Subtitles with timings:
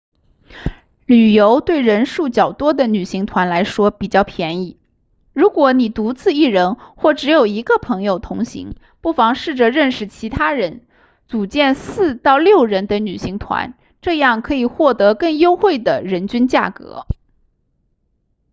[1.05, 4.79] 旅游对人数较多的旅行团来说比较便宜
[5.31, 10.87] 如果你独自一人或只有一个朋友同行不妨试着认识其他人
[11.27, 17.05] 组建4到6人的旅行团这样可以获得更优惠的人均价格